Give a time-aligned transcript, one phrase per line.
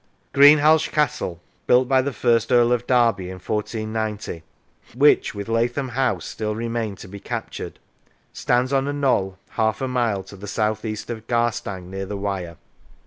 [0.33, 4.41] Greenhalgh Castle (built by the first Earl of Derby in 1490),
[4.95, 7.77] which, with Lathom House, still remained to be captured,
[8.33, 12.17] stands on a knoll half a mile to the south east of Garstang near the
[12.17, 12.57] Wyre.